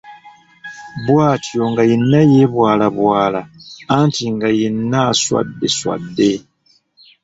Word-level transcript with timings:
Bwatyo 1.05 1.61
nga 1.71 1.83
yenna 1.89 2.21
yeebwalabwala 2.31 3.41
anti 3.97 4.25
nga 4.33 4.49
yenna 4.59 4.99
aswadde 5.11 5.67
swadde. 5.77 6.31